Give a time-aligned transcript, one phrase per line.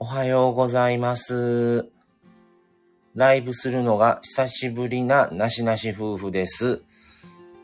[0.00, 1.90] おはようございます。
[3.16, 6.84] ライブするのが久しぶりななしなし夫婦です。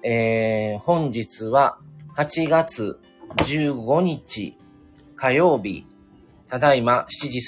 [0.03, 1.79] えー、本日は
[2.17, 2.99] 8月
[3.37, 4.59] 15日
[5.15, 5.87] 火曜日、
[6.49, 7.39] ただいま7時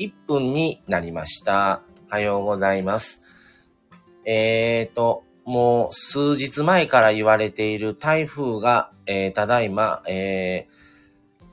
[0.00, 1.82] 31分になりました。
[2.08, 3.20] おはようございます。
[4.24, 10.85] えーと、もう数日前から言われている台風が、えー、ただいま、えー、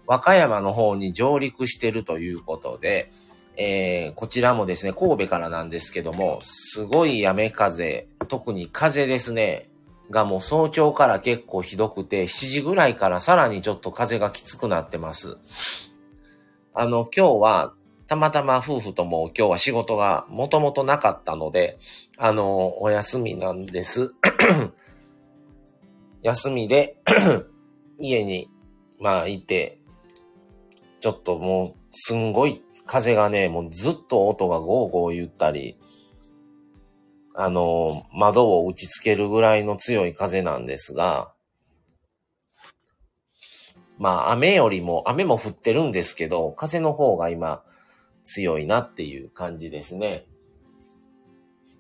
[0.06, 3.12] 和歌山の方に上陸してるということで、
[3.56, 9.70] えー、こちらもですね、神戸からなんですけども、すごい雨風、特に風ですね、
[10.10, 15.38] がもう早朝から結構ひどくて、7時ぐらいからさらにちょっと風がきつくなってます。
[16.74, 17.74] あの、今日は、
[18.08, 21.78] たまたま夫婦とも今日は仕事がもともとなかったので、
[22.18, 24.14] あの、お休みなんです。
[26.22, 26.98] 休みで、
[27.98, 28.50] 家に、
[29.00, 29.80] まあ、いて、
[31.04, 35.78] ちょっともう、すんごい風がね、もうずっと音がゴーゴー言ったり、
[37.36, 41.34] あの、窓を打ちつけるぐらいの強い風なんですが、
[43.98, 47.66] まあ雨よりも、雨も降ってるんですけど、風の方が今
[48.24, 50.26] 強いなっていう感じですね。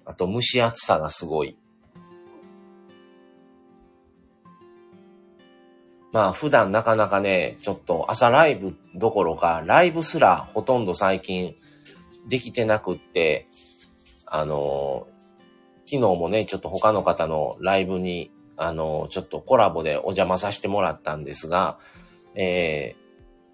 [0.03, 1.57] あと蒸し暑さがすごい。
[6.13, 11.55] まあ普段なかなかね、ちょっと朝ライブどころか、ライブすらほとんど最近
[12.29, 13.47] できてなくって、
[14.27, 15.07] あの
[15.85, 21.79] 昨日もね、ちょっと他の方のライブに、あのちょっとコラボでお邪魔させてもらったんですが、
[22.35, 23.03] えー、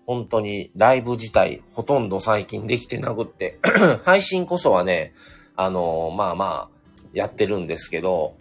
[0.05, 3.59] 本当にライブ自体ほとんど最近できてなくって、
[4.03, 5.13] 配信こそはね、
[5.55, 6.79] あのまあまあ、
[7.13, 8.35] やってるんですけど、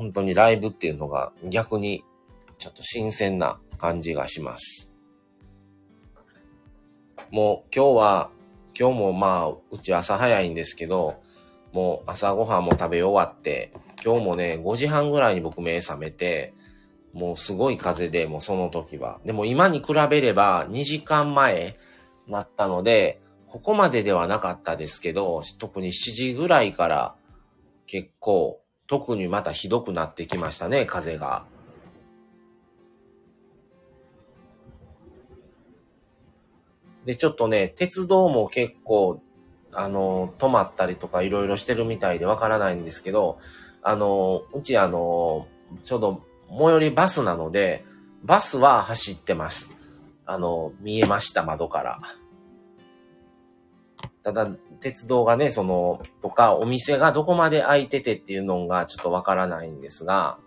[0.00, 2.02] 本当にライブっていうのが逆に
[2.56, 4.90] ちょっと新鮮な感じがします。
[7.30, 8.30] もう今日は、
[8.78, 11.20] 今日もまあ、うち朝早いんですけど、
[11.74, 16.54] もう朝ごはんも食べ終わって、今日もね、5時半ぐらいに僕目覚めて、
[17.12, 19.20] もうすごい風で、もうその時は。
[19.26, 21.76] でも今に比べれば2時間前
[22.26, 27.14] なったので、ここまでではなかったですけど、特に7時ぐらいから
[27.86, 31.44] 結構、特にまたひどくなってきましたね、風が。
[37.06, 39.22] で、ちょっとね、鉄道も結構、
[39.72, 43.38] あの、止まったりとかいろいろしてるみたいでわからないんですけど、
[43.80, 45.46] あの、うちあの、
[45.84, 47.84] ちょうど最寄りバスなので、
[48.24, 49.72] バスは走ってます。
[50.26, 52.00] あの、見えました、窓から。
[54.24, 54.50] ただ、
[54.80, 60.38] 鉄道がね、その、とか、お店がどこまで開いててっていうのがちょっとわからないんですが、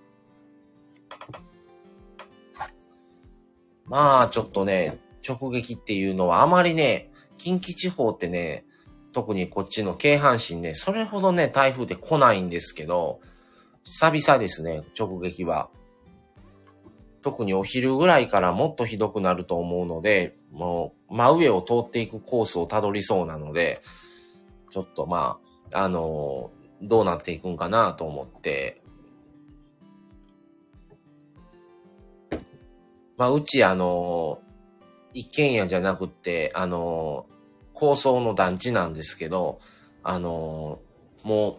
[3.86, 8.66] まあ、ちょっとね、直撃っていうのはあまりね、近畿地方ってね、
[9.12, 13.20] 特にこっちの京阪神ね、それほどね、台風で来ないんですけど、
[13.84, 15.70] 久々ですね、直撃は。
[17.22, 23.80] 特にお昼ぐらいからもっとひどくなると思うので、もう真上を通っていくコースをたどりそうなので、
[24.74, 25.38] ちょっとま
[25.72, 26.50] あ、あの
[26.82, 28.82] どうなっていくんかなと思って、
[33.16, 34.42] まあ、うちあの
[35.14, 37.28] 一軒家じゃなくて、あの
[37.76, 39.60] 高層の団地なんですけど、
[40.02, 40.80] あの
[41.24, 41.56] もう、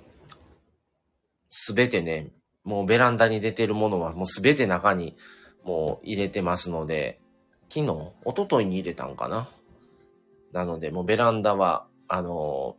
[1.50, 2.32] すべてね、
[2.64, 5.16] もうベランダに出てるものはもうすべて中に
[5.62, 7.20] もう入れてますので、
[7.68, 9.46] 昨日、一昨日に入れたんかな。
[10.52, 12.76] なので、もうベランダは、あの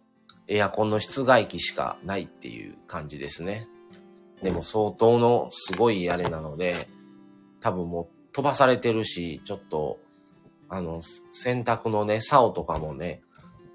[0.47, 3.67] エアコンの室外機しかないっていう感じですね。
[4.43, 6.87] でも相当のすごいあれなので、
[7.61, 9.99] 多分もう飛ばされてるし、ちょっと、
[10.69, 11.01] あの、
[11.31, 13.21] 洗濯のね、竿とかもね、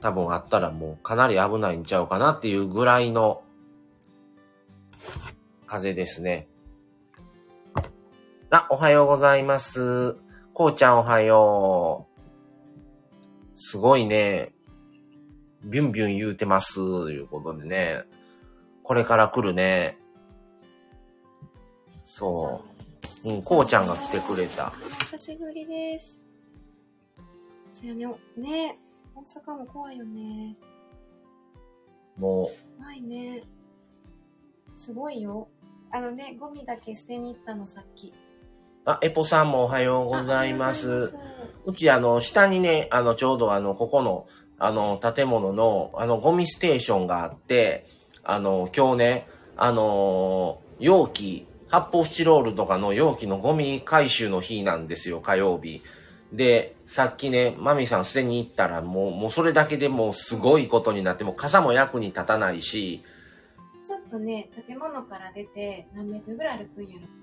[0.01, 3.43] 多分あったらもうかなり危ないんちゃうかなっていうぐらいの
[5.67, 6.49] 風ですね。
[8.51, 10.17] あ、おはようございます。
[10.53, 12.21] こうちゃんおはよう。
[13.57, 14.53] すごいね、
[15.63, 18.05] ビュンビュン言うてます、ということでね。
[18.83, 19.99] これから来るね。
[22.05, 22.63] そ
[23.25, 23.29] う。
[23.29, 24.71] うん、こうちゃんが来てくれた。
[25.01, 26.19] 久しぶりです。
[27.73, 28.79] そうやね、ね、
[29.15, 30.57] 大阪も怖いよね。
[32.17, 33.43] も怖いね。
[34.75, 35.49] すごいよ。
[35.93, 38.09] あのね、ゴミだけ捨てに行ったの、さっき。
[38.09, 38.13] う、
[38.87, 41.07] あ、エポさんもおはようございまあおはよすうご。
[41.07, 44.27] ざいますうち、あの、下にね、あの、ちょうどあの、ここの、
[44.61, 47.87] あの、建物の、あの、ゴミステーションがあって、
[48.23, 55.83] あの、今日ね、あの、容器、発泡スチロールとかの容器のゴミ回収の日なんですよ、火曜日。
[56.33, 63.03] で、さっきね、マミさん捨てに行ったら、もう、もうそれだけでもうすごいことになって、もう傘も役に立たないし、
[63.83, 67.20] ちょっとね、建物から出て何メートルぐらい歩くんやろ。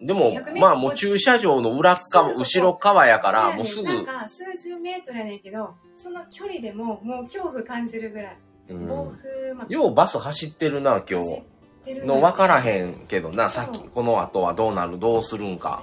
[0.00, 8.38] でも100メート、ルまあもう駐車場の裏側、後ろ側やから、もうすぐ、なんか数十メートルやねんけど、その距離でももう恐怖感じるぐらい。
[8.70, 11.42] うん暴風、まあ、ようバス走ってるな、今走
[11.84, 11.94] 日。
[12.06, 12.66] の分からん。
[12.66, 15.82] へんけどな、さっき、この後はどうなる、どうするんか。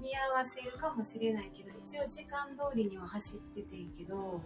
[0.00, 4.40] 見合わせるかもしれないけど、一応時間通りには走っててんけど、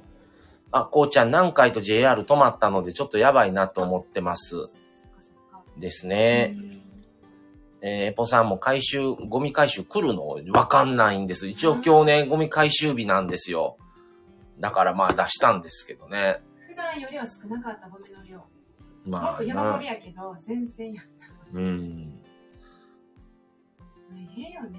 [0.73, 4.69] あ、こうちゃん何回と JR 止まったのでちょっとやばいなと思ってます。
[5.77, 6.57] ですね。
[7.83, 11.49] うんえー、エポさんも回収、ゴミ回収来るのわかんないんです。
[11.49, 13.77] 一応今日ね、ゴミ回収日なんですよ。
[14.61, 16.41] だからまあ出したんですけどね。
[16.69, 18.39] 普段よりは少なかったゴミの量。
[18.39, 18.47] も
[19.07, 21.59] まあっと山盛なりやけど、全然やった。
[21.59, 22.23] うん。
[24.11, 24.79] 大変よね。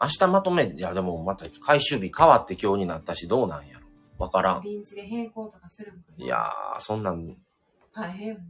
[0.00, 3.86] 明日まとめ、いやでもまた回収日変わって今日になったしどうなんやろ。
[4.18, 4.60] わからん。
[4.62, 6.24] 臨時で変更とかするんかな。
[6.24, 7.36] いやー、そんなん、
[7.94, 8.40] 大変よね。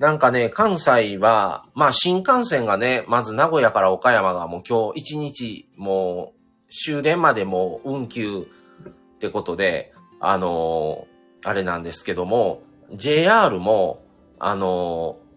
[0.00, 6.32] なんかね、関西は、まあ新幹線がね、まず名古屋から岡山がもう今日一日も
[6.68, 8.46] う終電までもう運休
[8.88, 11.10] ってことで、あのー
[11.42, 12.62] あれなんですけども、
[12.94, 14.02] JR も、
[14.38, 15.30] あのー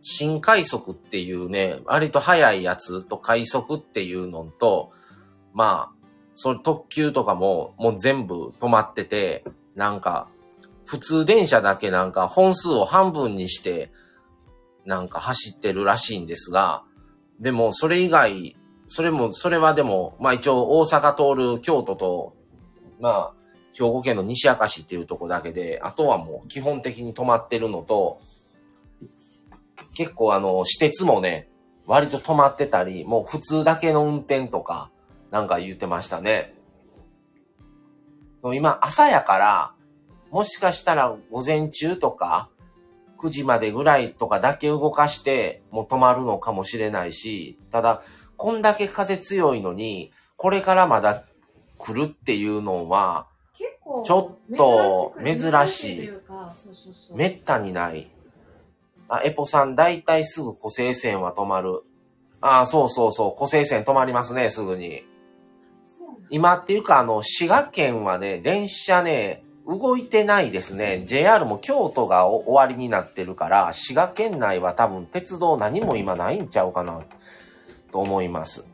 [0.00, 4.92] 新快速っていうね、割と速いやつと快速っていうのと、
[5.52, 9.44] まあ、それ特急とかももう全部止まってて、
[9.74, 10.28] なんか、
[10.86, 13.90] 普通電車だけなんか本数を半分にして、
[14.84, 16.84] なんか走ってるらしいんですが、
[17.40, 18.56] でもそれ以外、
[18.88, 22.36] それも、それはでも、まあ一応大阪通る京都と、
[23.00, 23.34] まあ、
[23.72, 28.20] 兵庫県の西明石っていうとこだけで、あとはもう基本的に止まってるのと、
[29.94, 31.48] 結構あの、私鉄もね、
[31.86, 34.90] 割と止まってたり、もう普通だけの運転とか、
[35.30, 36.54] なんか言ってましたね。
[38.42, 39.73] 今朝やから、
[40.34, 42.50] もしかしたら午前中とか、
[43.20, 48.02] 9時までぐらいとかだけ動かして、もう止まるのかもしれないし、ただ、
[48.36, 51.22] こんだけ風強いのに、これからまだ
[51.78, 56.10] 来るっていうのは、結構、ちょっと珍しい。
[57.14, 58.10] めったにない。
[59.08, 61.84] あ、エポさん、だいたいすぐ湖西線は止まる。
[62.40, 65.06] ああ、そうそうそう、湖西線止まりますね、すぐに。
[66.28, 71.04] 今っていうか、あの、滋賀県はね、電車ね、動いてないですね。
[71.06, 77.00] JR も京都が終わりになってるから、滋賀県内は多分鉄道何も今ないんちゃうかな、
[77.90, 78.66] と思います。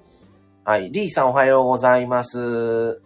[0.65, 0.91] はい。
[0.91, 3.01] リーさんおはようございます。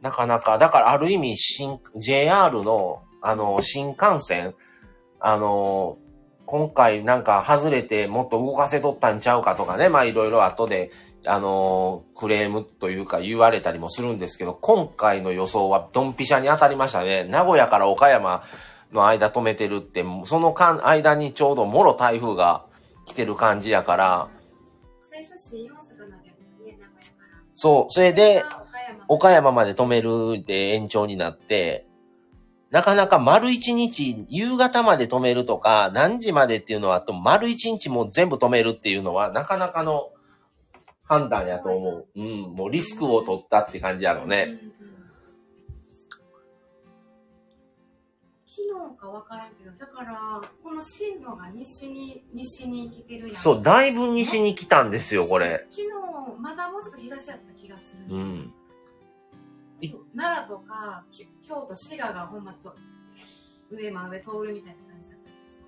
[0.00, 4.54] なかなか、だからある意味、新、JR の、あの、新幹線、
[5.18, 5.98] あの、
[6.46, 10.90] 今回なんか外れてもっと動かせとったんちゃうかとかね、まあいろいろ後で、
[11.26, 17.24] あのクレームというか言われたりもするんですけど、今回の予想はドンピシャに当たりましたね。
[17.24, 18.42] 名古屋から岡山
[18.92, 22.64] の間止めてるって、その間、間にちょうどもろ台風が
[23.04, 24.28] 来てる感じやから、
[27.54, 28.44] そう、それで、
[29.08, 29.52] 岡山。
[29.52, 31.86] まで止めるで延長になって、
[32.70, 40.10] なかなか丸一日、夕方まで止めるとか、何時までっていうのはあっても、丸一日も全部止めるっていうのは、なかなかの
[41.04, 42.08] 判断やと思う。
[42.14, 44.58] うん、もうリスクを取ったって感じやろうね。
[48.46, 53.36] 昨日か分からんけど、だから、この進路が西に、西に来てるやん。
[53.36, 55.66] そう、だいぶ西に来たんですよ、これ。
[55.70, 55.88] 昨日、
[56.40, 58.04] まだもうちょっと東やった気がする。
[58.14, 58.54] うん。
[60.16, 62.76] 奈良とか、き京都、滋賀がほんまと、
[63.70, 64.83] 上真上通るみたいな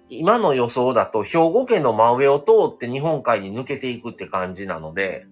[0.08, 5.26] 今の予想だと、兵庫県の真上を通って日本海に抜けていくって感じなので、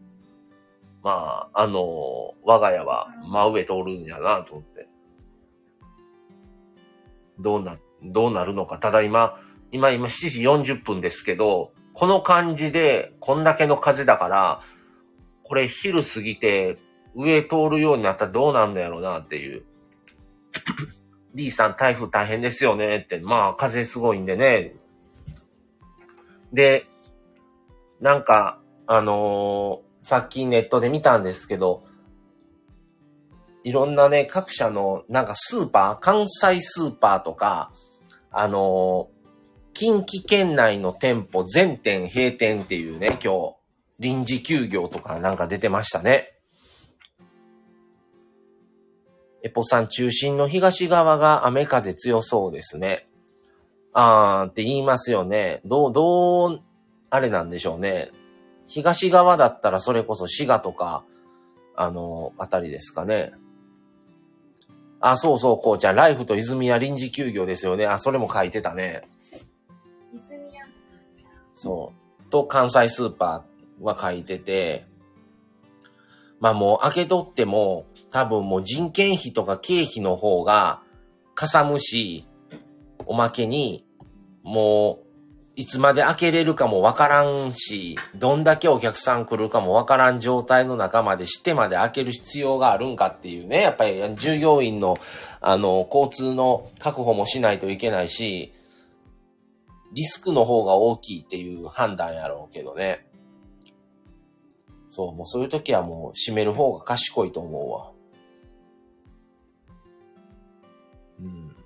[1.02, 4.88] まあ、あの、我が家は真上通るんやなと思って。
[7.38, 8.78] どうな、どうなるのか。
[8.78, 9.38] ただ今、
[9.71, 14.62] 今、今7時40分ですけど、この感じで、こんだけの風だから、
[15.43, 16.78] これ昼過ぎて、
[17.14, 19.64] 上通るようになったらどうなんのやろうなっていう。
[21.35, 24.75] D さん台風大変ですよねって、まあ風すごいんでね。
[26.53, 26.87] で、
[28.00, 31.83] なんか、あのーさっきネットで見たんですけど、
[33.62, 37.73] いろんなね、各社の、なんかスーパー、関西スーパーとか、
[38.31, 39.14] あのー
[39.73, 43.57] 近畿圏内の店舗全店閉店っていうね、今日、
[43.99, 46.34] 臨時休業とかなんか出てましたね。
[49.45, 53.07] エポさん中心の東側が雨風強そうですね。
[53.93, 55.61] あーって言いますよね。
[55.67, 56.63] どう、どう
[57.11, 58.11] あれなんでしょうね。
[58.67, 61.05] 東側だったらそれこそ滋賀とか、
[61.77, 63.33] あの、あたりですかね。
[64.99, 67.85] あ、そうそう、こうちゃん、ライフと泉屋臨時休業ですよね。
[67.85, 69.03] あ、それも書いてたね。
[70.15, 70.63] 泉屋
[71.55, 71.93] そ
[72.27, 72.31] う。
[72.31, 74.87] と、関西スーパーは書いてて、
[76.41, 80.83] まあもう開け取っても、多分もう人件費とか経費の方が、
[81.35, 82.26] かさむし、
[83.07, 83.87] おまけに、
[84.43, 85.05] もう、
[85.57, 94.99] いつまで開けれるかもわからんし、どんだけお客さん来るかもわからん状態の中までしてまで開ける必要があるんかっていうね、やっぱり従業員の、
[95.41, 98.53] あの、交通の確保もしないといけないし、
[99.93, 103.07] リスクの方が大きいっていう判断やろうけどね。
[104.95, 107.91] そう、もうそういう時はもう閉める方が賢いと思うわ。
[111.19, 111.57] うん。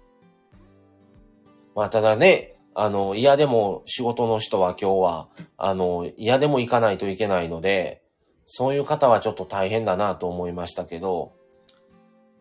[1.74, 8.02] まあただね、あの、嫌でも仕事の人は今日は、あの、嫌でも行かないといけないので、
[8.46, 11.34] そういう方はちょっと大変だなと思いましたけど、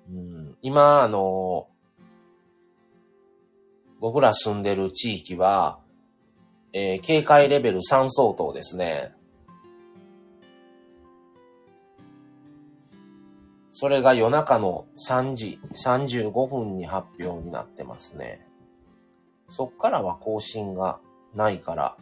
[0.10, 1.68] うん、今、あの、
[4.00, 5.80] 僕ら住んでる地域は、
[6.72, 9.17] えー警戒レベル3相当ですね。
[13.80, 18.48] それが夜中の3時35分に発表になってますね。
[19.50, 21.00] そっからは更新が
[21.36, 21.96] ないから、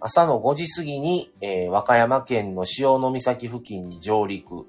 [0.00, 4.66] 朝の5時過ぎに、えー和歌山県の潮の岬付近に上陸。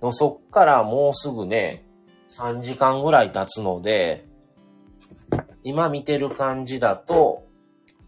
[0.00, 1.84] の、そっからもうすぐね、
[2.30, 4.28] 3時間ぐらい経つので、
[5.64, 7.48] 今見てる感じだと、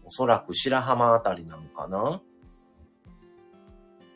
[0.05, 2.21] おそらく白浜あたりなんかな？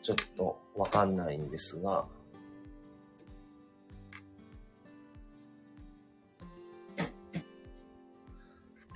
[0.00, 2.06] ちょっとわかんないんですが、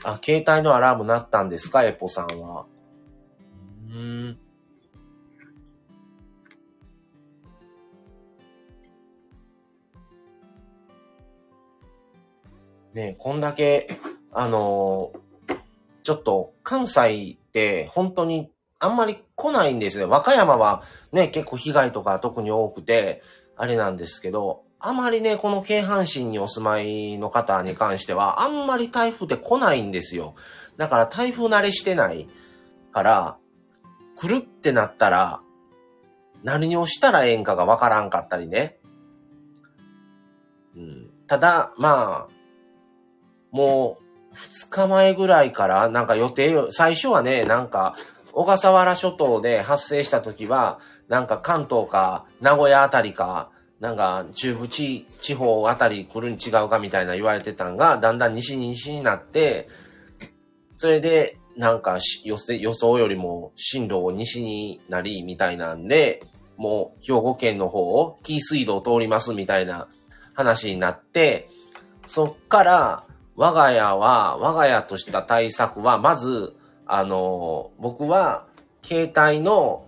[0.04, 1.84] あ、携帯のアラーム鳴ったんですか？
[1.84, 2.66] エポさんは。
[3.86, 4.38] うーん。
[12.92, 13.98] ねえ、こんだけ、
[14.32, 15.24] あのー
[16.04, 20.04] ちょっと関西って本当にあんまり来ないんですね。
[20.04, 20.82] 和歌山は
[21.12, 23.22] ね、結構被害とか特に多くて、
[23.56, 30.34] あれなんですけど、あまりね、この京阪神にお住まいの方に関しては、あんまり台風って来ないんですよ。
[30.76, 32.28] だから台風慣れしてない
[32.92, 33.38] から、
[34.14, 35.40] 来るってなったら、
[36.42, 38.78] 何をしたらええんかがわからんかったりね。
[40.76, 42.28] うん、ただ、まあ、
[43.52, 43.96] も
[44.32, 47.96] う、二日前ぐらいから、なんか予定、最初はね、なんか、
[48.34, 53.50] 小笠原諸島で発生した時は、なんか関東か名古屋あたりか、
[53.84, 59.68] なんか中部地地方あたり来るに違うかみたいな言われてたんが、だんだん西に西になって、
[60.76, 66.22] それで、なんか予せ予想よりも進路を西になり、みたいなんで、
[66.56, 69.86] もう兵庫県の方を紀伊水道通りますみたいな
[70.32, 71.50] 話になって、
[72.06, 73.04] そっから
[73.36, 78.46] 我が家は、我が家とした対策は、まず、あの、僕は
[78.82, 79.84] 携帯の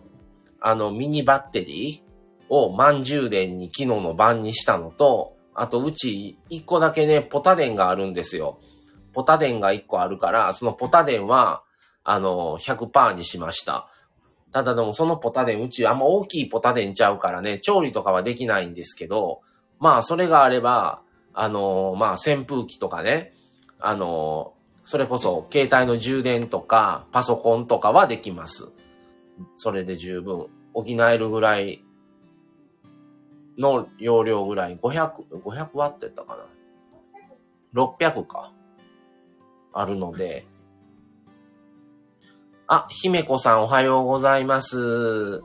[0.61, 2.06] あのミニバッテリー
[2.49, 8.59] を満充電に昨日の晩にしたのと、あとうち一個だけね、ポタ電があるんですよ。
[9.12, 11.62] ポタ電が一個あるから、そのポタ電は、
[12.05, 13.88] あの、100%にしました。
[14.53, 19.41] ただでもそのポタ電、うちあんま大きいポタ電ちゃうからね、調理とかはできないんですけど、
[19.79, 23.33] まあそれがあれば、あの、まあ扇風機とかね、
[23.79, 28.69] あの、それこそ携帯の充電とかパソコンとかはできます。
[29.57, 31.83] それで十分補えるぐらい
[33.59, 36.37] の容量ぐらい、500、500ワットやったか
[37.75, 38.53] な ?600 か。
[39.73, 40.47] あるので。
[42.67, 45.43] あ、姫子さんおはようございます。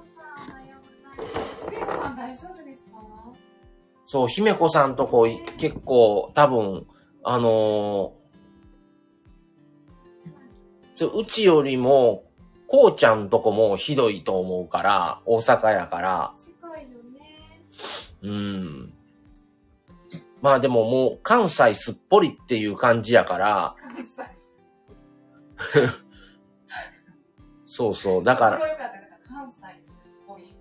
[4.05, 5.27] そう、姫子さんとこ
[5.57, 6.87] 結構多分、
[7.23, 8.21] あのー
[11.07, 12.25] うちよりも、
[12.67, 16.33] こうちゃんとこもひどいと思うから、大阪やから。
[18.21, 18.93] うん。
[20.41, 24.23] まあでももう関西すっぽりっていう感じやから、関西。
[27.65, 28.23] そうそう。
[28.23, 29.95] だから、関西すっ
[30.27, 30.53] ぽい。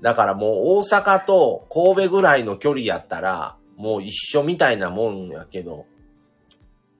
[0.00, 5.86] だからもう大阪と神戸ぐらいの距離やったら、もう一緒みたいなもんやけど、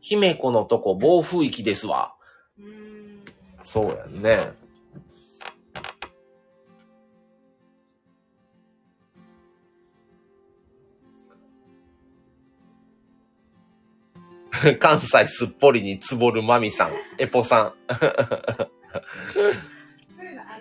[0.00, 2.14] 姫子のとこ暴風域ですわ。
[2.58, 3.24] うーん。
[3.62, 4.65] そうやんね。
[14.80, 17.72] 関西すっぽりにつぼるまみさん、エポさん。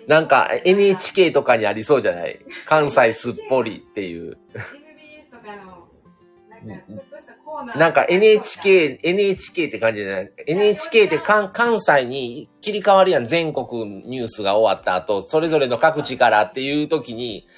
[0.06, 2.38] なんか NHK とかにありそうじゃない？
[2.66, 4.38] 関西すっぽりっていう。
[4.54, 5.88] MBS とかの、
[6.64, 7.78] なんかちょっとしたコーナー。
[7.78, 13.24] なんか NHK、NHK って感じじゃない ?NHK って関関西に切り替わるやん。
[13.24, 17.48] 全国ニュースが終わった後、それぞれの各地からっていう時に、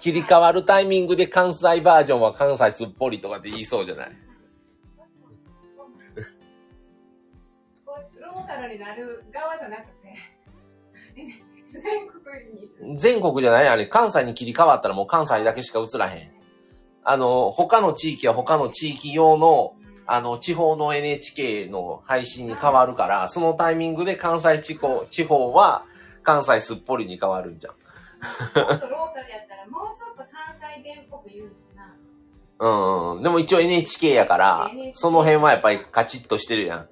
[0.00, 4.12] 切り替わるタイミングで関西バージョンは関西すっぽりとかって言いそうじゃない？
[8.68, 10.14] になる側じゃなくて、
[11.72, 12.98] 全国に。
[12.98, 16.32] 全国じゃないあれ、関西に切り替わったらもう関西だけしか映らへん。
[17.04, 19.74] あの、他の地域は他の地域用の、
[20.06, 25.84] あの、地方の NHK の配信に変わるから、そのタイミングで関西地方、地方は
[26.22, 27.72] 関西すっぽりに変わるんじゃん。
[27.72, 31.94] もっとローカルやったら、もうちょっと関西弁っぽく言うな。
[32.58, 33.22] うんうん。
[33.22, 36.88] でも一応 NHK やから、その辺はやっぱりカチッとしてるやん。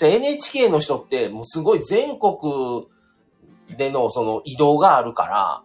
[0.00, 2.86] NHK の人ってもうすごい全国
[3.76, 5.62] でのその移動があるから、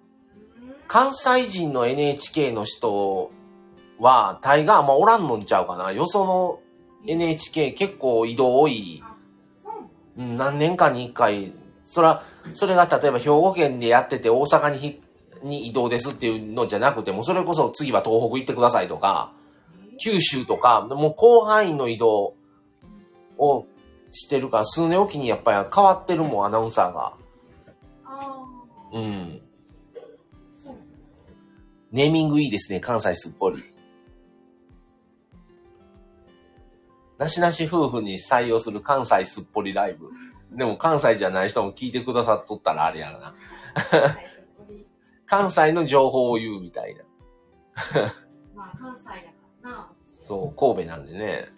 [0.88, 3.32] 関西人の NHK の人
[4.00, 5.92] は大概あんまおらんのんちゃうかな。
[5.92, 6.60] よその
[7.06, 9.04] NHK 結構移動多い。
[10.18, 11.54] うん何年かに一回、
[11.84, 15.02] そら、それが例えば兵庫県でやってて大阪に
[15.44, 19.32] に移動ですっていうのじゃなくてもう、それこそ次は東北行ってくださいとか、
[20.04, 22.34] 九州とか、もう広範囲の移動
[23.38, 23.66] を
[24.12, 27.14] してるから、数年おきにやっぱり変わってるもん、アナウンサーが。
[28.06, 28.46] あ
[28.94, 29.42] うん。
[31.92, 33.64] ネーミングいいですね、関西すっぽり。
[37.18, 40.10] なしなし夫婦に採用する関西すっぽりライブ。
[40.52, 43.36] でも関西じゃない人も聞いてくださっとったらあれやな。
[45.26, 47.04] 関西の情報を言うみたいな。
[48.56, 49.22] まあ、関西だか
[49.64, 49.92] らな。
[50.24, 51.57] そう、神戸なんでね。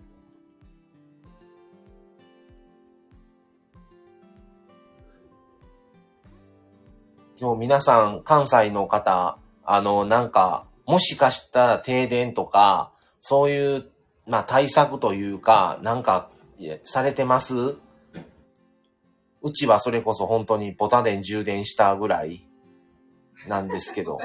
[7.42, 13.86] 今日皆さん、関西の方、あの、なんか、もしかしたら停電とか、そういう、
[14.28, 16.30] まあ対策というか、なんか、
[16.84, 17.78] されてます？
[19.42, 22.46] うちはそれこそ本当にボタ電充電したぐらい
[23.48, 24.20] なんですけど。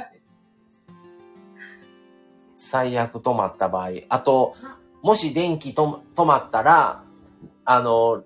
[2.57, 3.90] 最悪止まった場合。
[4.09, 4.55] あと、
[5.03, 7.05] もし電気と止まったら、
[7.64, 8.24] あの、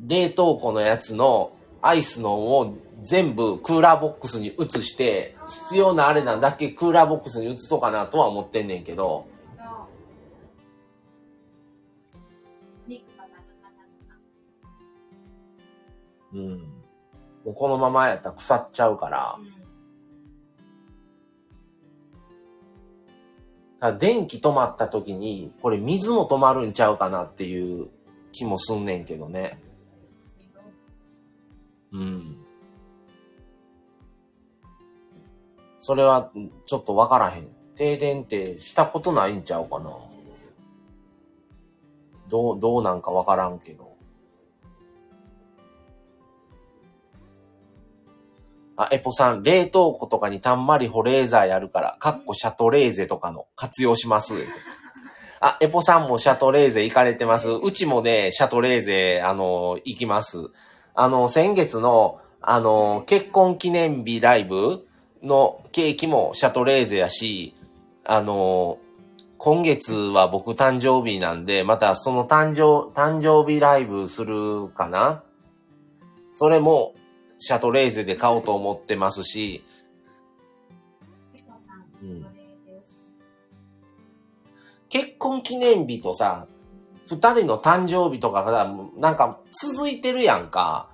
[0.00, 9.26] 冷凍庫のやつのアイスのを全部クーラーボックスに移して、必要なあれなんだけクーラーボックスに移そうかなとは思ってんねんけど。
[16.32, 16.58] うん。
[17.44, 19.38] もうこのままやったら腐っちゃうから、
[23.80, 27.88] ただ電気止まった時に、これ水も止まるんちゃうかなっていう
[28.30, 29.58] 気もすんねんけどね。
[31.92, 32.29] うん。
[35.90, 36.30] それは、
[36.66, 37.48] ちょっとわからへん。
[37.74, 39.90] 停電ってしたことないんちゃうかな。
[42.28, 43.96] どう、どうなんかわからんけど。
[48.76, 54.34] あ、エポさん、冷凍庫とかにたんまり保冷剤あるから、かっこシャトレーゼとかの活用します。
[55.40, 57.48] あ、エポさんもシャトレーゼ行かれてます。
[57.50, 60.38] うちもね、シャトレーゼ、あの、行きます。
[60.94, 64.86] あの、先月の、あの、結婚記念日ライブ
[65.22, 67.54] のケーキもシャトレーゼやし、
[68.04, 68.78] あの、
[69.38, 75.22] 今月は僕誕生日なんで、またその誕生、誕生日ライブするかな？
[76.34, 76.94] それも、
[77.38, 79.64] シャトレーゼで買おうと思ってますし、
[82.02, 82.26] うん。
[84.90, 86.46] 結婚記念日とさ、
[87.06, 90.88] 二人の誕生日とかが、なんか続いてるやんか。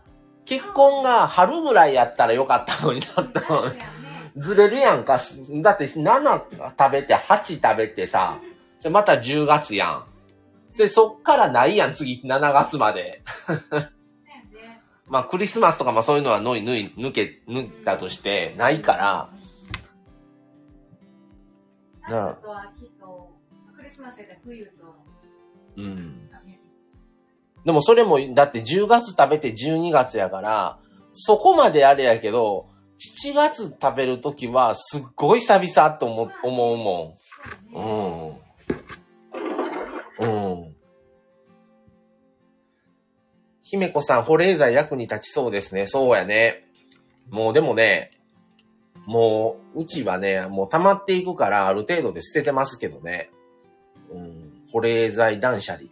[0.45, 3.79] 結婚が春ぐらいやったらよかったのになったのそうやね。
[4.37, 5.19] ずれるやんか。
[5.63, 6.43] だって7
[6.79, 8.39] 食べて8食べてさ、
[8.83, 10.05] でまた10月やん。
[10.77, 13.23] で、そっからないやん、次7月まで。
[15.09, 19.31] まあクリスマスとかまあそういうのは抜い、抜い、抜け、抜いたとして、ないから、
[22.09, 22.35] なあ
[23.77, 24.73] クリスマス冬と、
[25.77, 26.29] うん。
[27.65, 30.79] でもそれも、だって10月食べて12月やから、
[31.13, 32.69] そこまであれやけど、
[32.99, 37.17] 7月食べるときはすっごい久々と思思うも
[37.73, 38.41] そ
[40.21, 40.27] う。
[40.27, 40.27] ん。
[40.27, 40.53] うん。
[40.53, 40.77] うん。
[43.63, 45.87] 姫子さん、保冷剤役に立ちそうですね。
[45.87, 46.65] そうやね。
[47.29, 48.13] もうでもね、
[49.07, 53.31] もう、うちはね、もう溜まっていくから、ある程度で捨ててますけどね。
[54.11, 55.89] うん、保冷剤断捨離。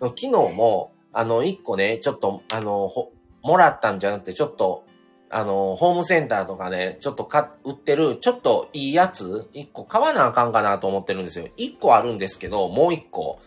[0.00, 4.84] 昨日も、あの、一個ね、ちょっと、あの、ほ、もらったんじゃなくて、ちょっと、
[5.30, 11.48] あの、ホームセンターとかね、ちょっとか、売ってる、ちょっといいやつ、一個買わなあかんかなと思ってるんですよ。
[11.56, 13.40] 一個あるんですけど、もう一個、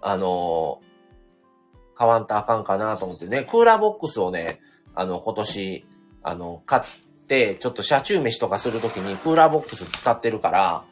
[0.00, 0.80] あの、
[1.94, 4.60] 買わんとあかんかなと思ってね、クーラーボックスをね、
[4.94, 5.86] あの、今年、
[6.22, 6.82] あの、買っ
[7.26, 10.84] て、ちょっと車中飯とかするときにクーラーボックス使ってるから、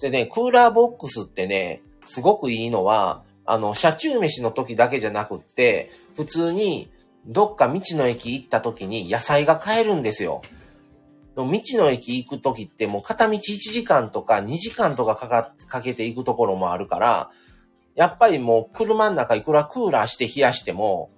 [0.00, 6.91] でね、クーラーボックスってね、すごくいいのは、あの、車中飯の時だけじゃなくって、普通に、
[7.26, 10.42] どっか道の駅行った時に野菜が買えるんですよ。
[11.36, 17.30] 道の駅行く時ってもう片道1時間とか2時間とかかかかけて行くところもあるから、
[17.94, 21.10] やっぱりもう車の中いくらクーラーして冷やしても、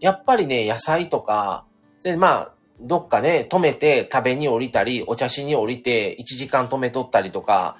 [0.00, 1.66] やっぱりね、野菜とか、
[2.02, 7.76] で、まあ、どっかね、止めて食べに降りたり、お茶しに降りて1時間止めとったりとか、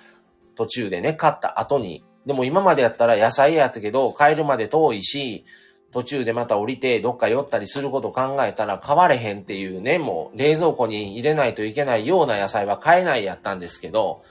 [0.54, 2.04] 途中でね、買った後に。
[2.26, 5.46] でも今までやったら野菜やったけど、帰るまで遠いし、
[5.92, 14.22] 途中でまた降りてどっか寄ったりすること考えたら買われへんっていうね、もう冷蔵庫に入れないといけないような野菜は買えないやったんですけど、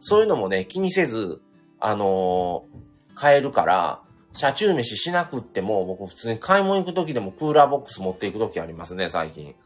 [0.00, 1.40] そういうのもね、気にせず、
[1.80, 4.00] あのー買えるから、
[4.32, 9.56] 車中飯しなくっても、僕普通に買い物行く時でもクーラーボックス持っていく時ありますね、最近。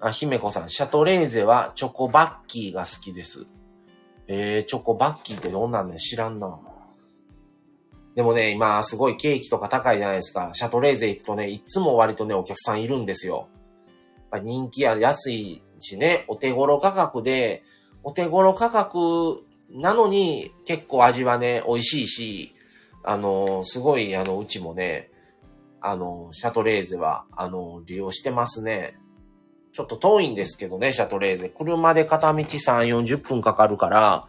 [0.00, 3.44] あ、姫子さん、シャトレーゼはチョコバッキーが好きです。
[4.28, 6.58] えー、チョコバッキーってどんなんね知らんな。
[8.16, 10.50] でもね、今すごいケーキとか高いじゃないですか。
[10.54, 13.48] シャトレーゼ行くとね、いつも割とね、お客さんいるんですよ。
[14.42, 17.62] 人気や安いしね、お手頃価格で、
[18.02, 22.54] お手頃価格なのに結構味はね、美味しいし、
[23.04, 25.10] あの、すごい、あの、うちもね、
[25.82, 28.94] あの、シャトレーゼは、あの、利用してますね。
[29.72, 31.50] ちょっと遠いんですけどね、シャトレーゼ。
[31.50, 34.26] 車で片道3、40分かかるから、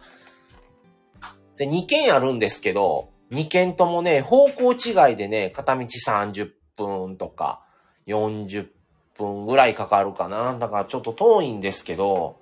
[1.56, 7.62] で、2軒あるんですけど、2軒ともね、方向違いでね、片道30分とか、
[8.06, 8.68] 40
[9.16, 10.58] 分ぐらいかかるかな。
[10.58, 12.40] だからちょっと遠いんですけど、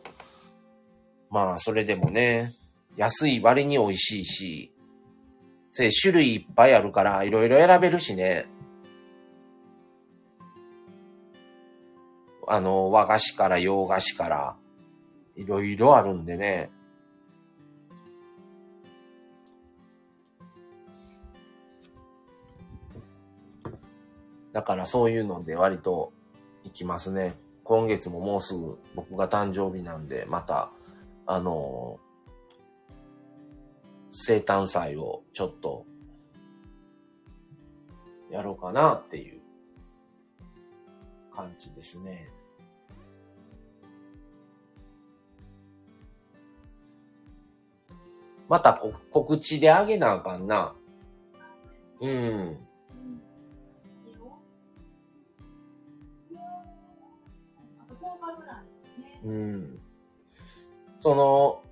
[1.30, 2.54] まあ、それでもね、
[2.96, 4.72] 安い割に美味しいし、
[6.00, 8.46] 種類いっぱいあるから、いろいろ選べるしね。
[12.48, 14.56] あの、和菓子から洋菓子から、
[15.34, 16.70] いろいろあるんでね。
[24.56, 26.14] だからそういうので割と
[26.64, 27.34] 行きますね。
[27.62, 30.70] 今月ももうすぐ僕が誕生日なんで、また、
[31.26, 32.00] あの
[34.10, 35.84] 生誕祭をちょっと、
[38.30, 39.42] やろうかなっていう
[41.34, 42.30] 感じですね。
[48.48, 50.74] また告知であげなあかんな。
[52.00, 52.66] うん。
[59.24, 59.78] うん。
[61.00, 61.62] その、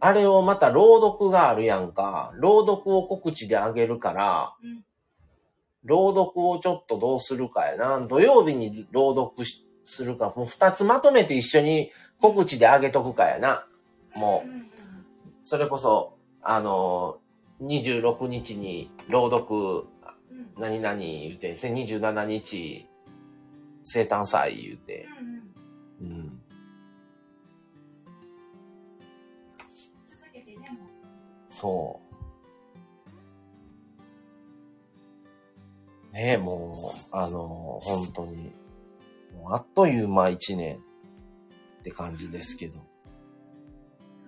[0.00, 2.32] あれをまた朗読があるやんか。
[2.36, 4.84] 朗読を告知であげるから、うん
[5.86, 8.00] 朗読をちょっとどうするかやな。
[8.00, 13.66] 土曜日に朗読しするか、もう二つまとめて一緒に告知であげとくかやな。
[14.14, 14.48] もう、
[15.42, 17.18] それこそ、あの、
[17.60, 19.84] 26日に朗読、うん
[20.56, 22.86] 何々言うて、27日、
[23.82, 25.33] 生誕祭言うて、うん
[31.54, 32.00] そ
[36.12, 36.12] う。
[36.12, 36.74] ねえ、も
[37.12, 38.52] う、あの、本当に、
[39.36, 40.78] もうあっという間一年
[41.80, 42.80] って感じですけど。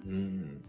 [0.06, 0.62] うん。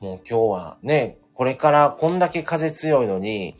[0.00, 3.56] もう今日はね、これからこんだけ風強いのに、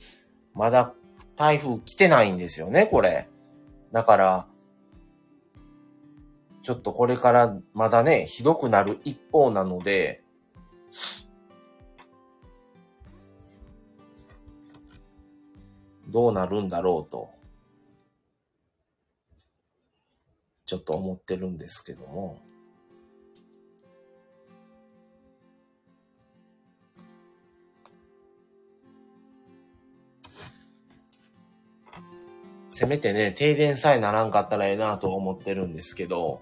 [0.52, 0.94] まだ
[1.36, 3.28] 台風来てないんですよね、これ。
[3.92, 4.48] だから、
[6.62, 10.22] ちょっとこれからまだね、ひどくなる一方なので、
[16.08, 17.30] どうなるんだろうと、
[20.64, 22.40] ちょっと思ってるんですけども。
[32.74, 36.40] せめてね、停電さえならんかったらええなと思ってるんですけど、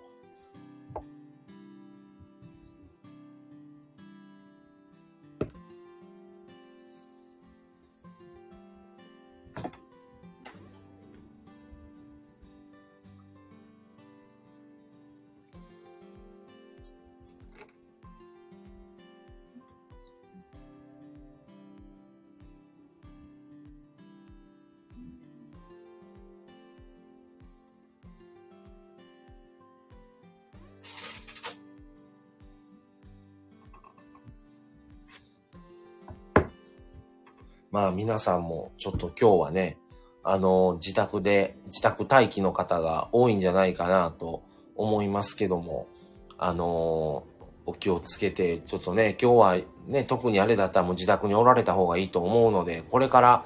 [37.73, 39.79] まあ皆さんもちょっと今日はね、
[40.23, 44.43] あの、自宅で、自宅待機の方が多いんじゃないかなと
[44.77, 45.89] 思いますけども、
[46.37, 47.25] あの、
[47.65, 49.59] お気をつけて、ちょっとね、今日は
[49.89, 53.45] ね、特にあれだったらもう自宅におられた方がいいと思うので、これから、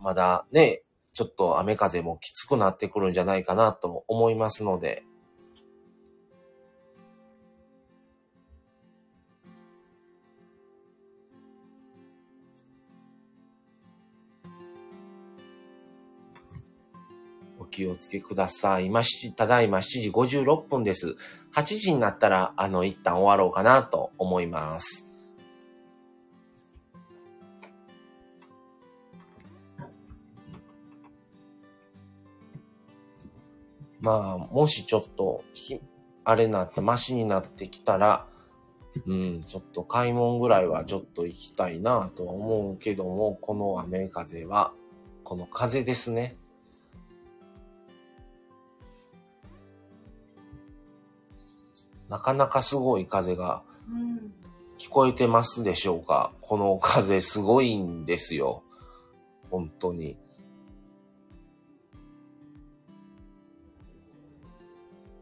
[0.00, 0.82] まだね、
[1.12, 5.04] ちょっと雨風もきつくなってくるんじゃないかなと思いますので、
[17.64, 18.86] お気をつけください。
[18.86, 19.02] 今、
[19.36, 21.16] ただいま7時56分です。
[21.54, 25.10] 8時になったら、あの、一旦終わろうかなと思います。
[34.00, 35.42] まあ、もしちょっと、
[36.24, 38.26] あれなって、マシになってきたら、
[39.06, 44.74] うん、ちょっと買い物ぐらいはちょっと行きたいなと思うけども、この雨風は、
[45.24, 46.36] この風ですね。
[52.08, 53.62] なかなかすごい風が
[54.78, 58.62] 聞こえてますでしょうか、この風すごいんですよ。
[59.50, 60.18] 本当に。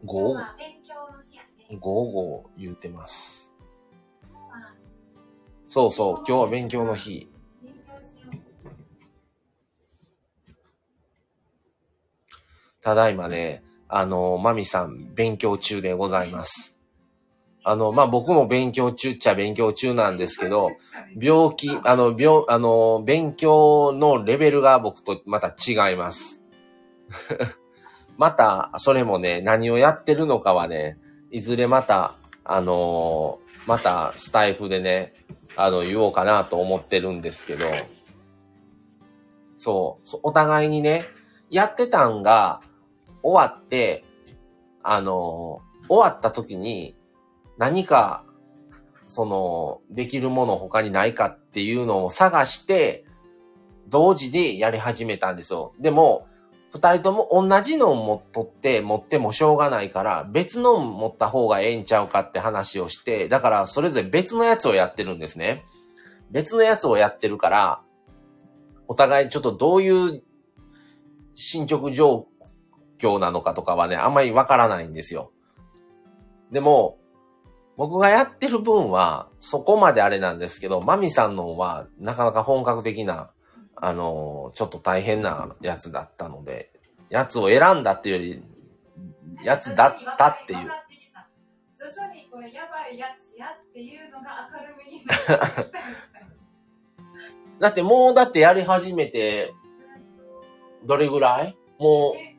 [0.05, 0.43] ゴー、
[1.79, 3.51] ゴーゴー言うてます。
[5.67, 7.29] そうそう、今日は勉強の日。
[12.81, 13.63] ただいまね、
[13.95, 16.79] あの、マミさん、勉強中でございます。
[17.63, 20.71] あの、まあ、僕も勉強中っちゃ勉強中なんですけど、
[21.15, 26.41] 病気、あの、病、あの、勉強のレベルが僕とまた違います。
[28.17, 30.97] また、それもね、何をやってるのかはね、
[31.29, 35.13] いずれまた、あのまたスタイフでね、
[35.55, 37.65] あの、言おうかなと思ってるんですけど、
[39.55, 41.05] そう、お互いにね、
[41.51, 42.59] やってたんが
[43.23, 44.05] 終わって、
[44.83, 46.97] あの終わった時に、
[47.57, 48.25] 何か、
[49.07, 53.05] その、できるもの他にないかっていうのを探して、
[53.87, 55.73] 同時でやり始めたんですよ。
[55.79, 56.27] でも、
[56.71, 65.65] 二人とも同じのを持っとって持ってもしょうがないから、別の持った方がええんちゃうかって話をして、だからそれぞれ別のやつをやってるんですね。
[66.31, 67.81] 別のやつをやってるから、
[68.87, 70.23] お互いちょっとどういう
[71.35, 72.27] 進捗状
[73.03, 75.31] 況なのかとかはね、あんまりわからないんですよ。
[76.51, 76.97] でも、
[77.75, 83.31] 僕がやってる分は、そこまであれなんですけど、マミさんのは、なかなか本格的な、
[83.75, 86.71] あのちょっと大変なやつだったので、
[87.09, 88.21] やつを選んだっていうよ
[89.39, 90.59] り、やつだったっていう。
[90.59, 95.71] 徐々にこれやばいやつやっていうのが明るめになって
[97.59, 99.53] だってもうだってやり始めて、
[100.85, 101.57] どれぐらい？
[101.79, 102.32] もう。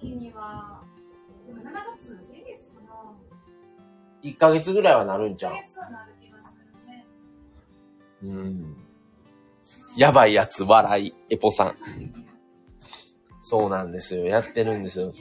[0.00, 0.82] 時には、
[1.46, 3.14] でも7月、先月かな。
[4.22, 5.52] 1か月ぐらいはなるんじゃん。
[5.52, 7.06] 1ヶ月はなる気がするね。
[8.22, 8.76] うん。
[9.96, 11.76] やばいやつ、笑い、エポさん。
[13.40, 14.26] そうなんですよ。
[14.26, 15.14] やってるんですよ。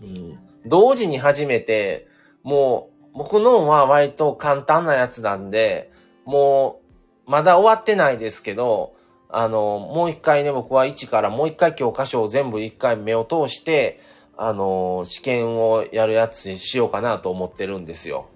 [0.00, 0.38] うん。
[0.66, 2.08] 同時に始めて、
[2.42, 5.92] もう、僕のは割と簡単なやつなんで、
[6.24, 6.80] も
[7.26, 8.96] う、まだ終わってないですけど、
[9.28, 14.00] あの、もう一回ね、僕は1からもう一回教科書を全部一回目を通して、
[14.36, 18.28] あの、試験をやるやつにしようかなと思ってるんですよ。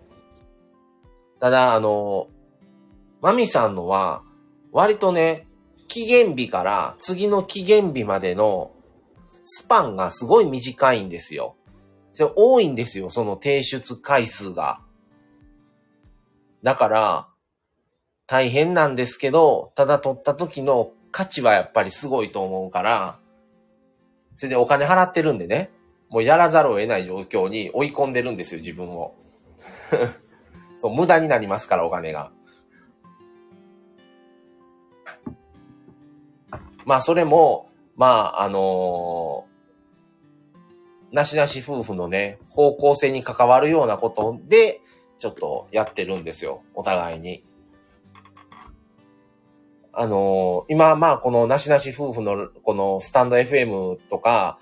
[1.40, 2.28] ただ、あの、
[3.20, 4.22] マミさんのは、
[4.72, 5.46] 割とね、
[5.88, 8.72] 期限日から次の期限日までの
[9.44, 11.54] スパンがすごい短いんですよ。
[12.12, 14.80] それ多いんですよ、その提出回数が。
[16.62, 17.28] だから、
[18.32, 23.18] 大変なんですけど、ただ取った時の価値はやっぱりすごいと思うから、
[24.36, 25.70] それでお金払ってるんでね、
[26.08, 29.14] もうやらざるを得ない状況に追い込んでるんですよ、自分を。
[30.78, 32.32] そう、無駄になりますから、お金が。
[36.86, 44.80] まあ、それも、まあ、あのー、なしなし夫婦のね、方向性に関わるようなことで、
[45.18, 46.62] ちょっとやってるんですよ。
[46.72, 47.44] お互いに。
[49.92, 54.58] あのー、今、まあ、このなしなし夫婦の、このスタンド FM とか、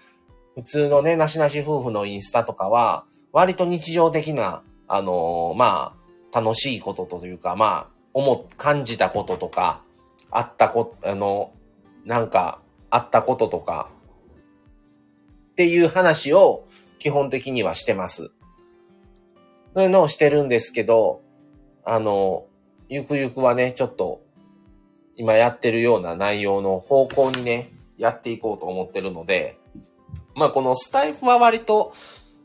[0.56, 5.94] 普通のね、なしなし夫婦のインスタとかは、割と日常的な、あのー、ま
[6.32, 9.82] あ、楽しいことというか、まあ、思、感じたこととか、
[10.30, 11.52] あったこ、あの、
[12.04, 13.88] なんか、あったこととか、
[15.52, 16.66] っていう話を
[16.98, 18.30] 基本的にはしてます。
[19.74, 21.22] そういうのをしてるんですけど、
[21.84, 22.46] あの、
[22.88, 24.22] ゆくゆくはね、ちょっと、
[25.20, 29.59] 今やってるような内容の方向にね、やっていこうと思ってるので、
[30.35, 31.92] まあこのスタイフは割と、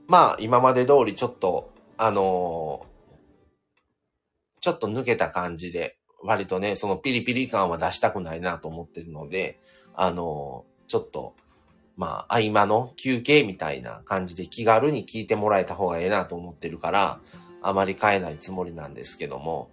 [0.10, 2.96] まあ今まで通りちょっと、あのー
[4.60, 9.62] ちょっと抜けた感じで、割とね、そのピリピリ感は出したくないなと思ってるので、
[9.94, 11.34] あのーちょっと、
[11.96, 17.22] まあ合間の休憩みたいな感じで気軽に聞いてもらえた方がええなと思ってるから、
[17.62, 19.70] あまり変えないつもりなんですけども、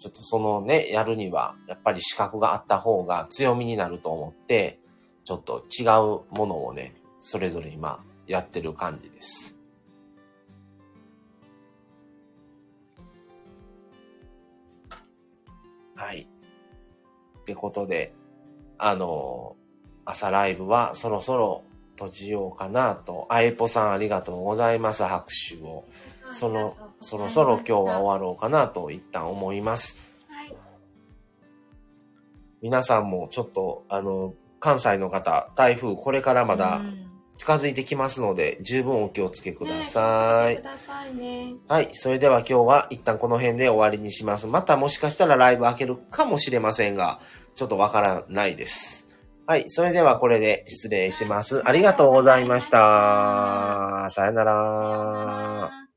[0.00, 4.80] ちょっとそのね、やるには、やっぱり資格があった方が強みになると思って、
[5.24, 9.58] ちょっと違うものをね、それぞれ今やってる感じです。
[15.94, 16.26] はい。
[17.40, 18.14] ってことで、
[18.78, 19.54] あの、
[20.06, 21.62] 朝ライブはそろそろ
[21.96, 23.26] 閉じようかなと。
[23.28, 25.02] あえぽさんありがとうございます。
[25.02, 25.84] 拍手を。
[26.32, 30.00] その、そろそろ今日は終わろうかなと一旦思います。
[30.28, 30.54] はい。
[32.62, 37.10] 皆さんもちょっと、あの、関西の方、台風これからまだうん
[37.40, 40.62] 近づいてきますので、十分お気をつけくだねさい。
[41.10, 41.54] いね。
[41.68, 41.88] はい。
[41.92, 44.46] それでは今日は一旦この辺で終わりにします。
[44.46, 47.18] またもしかしたらライブ開けるかもしれませんが、
[47.54, 49.08] ちょっとわからないです。
[49.46, 49.64] はい。
[49.68, 51.66] それではこれで失礼します。
[51.66, 54.08] ありがとうございました。
[54.10, 55.89] さよなら。